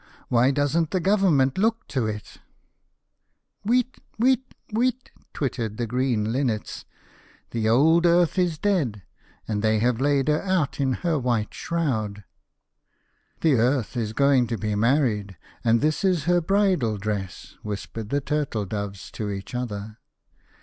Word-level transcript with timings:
Why 0.29 0.49
doesn't 0.49 0.89
the 0.89 0.99
Government 0.99 1.59
look 1.59 1.85
to 1.89 2.07
it?" 2.07 2.39
"Weet! 3.71 3.99
weet! 4.17 4.55
weet!" 4.73 5.11
twittered 5.35 5.77
the 5.77 5.85
green 5.85 6.31
Linnets," 6.33 6.85
the 7.51 7.69
old 7.69 8.07
Earth 8.07 8.39
is 8.39 8.57
dead, 8.57 9.03
and 9.47 9.61
they 9.61 9.77
have 9.77 10.01
laid 10.01 10.27
her 10.27 10.41
out 10.41 10.79
in 10.79 10.93
her 11.05 11.19
white 11.19 11.53
shroud."" 11.53 12.23
The 13.41 13.53
Earth 13.53 13.95
is 13.95 14.13
going 14.13 14.47
to 14.47 14.57
be 14.57 14.73
married, 14.73 15.37
and 15.63 15.81
this 15.81 16.03
is 16.03 16.23
her 16.23 16.41
bridal 16.41 16.97
dress," 16.97 17.55
whispered 17.61 18.09
the 18.09 18.21
Turtle 18.21 18.65
doves 18.65 19.11
to 19.11 19.29
each 19.29 19.53
other. 19.53 19.99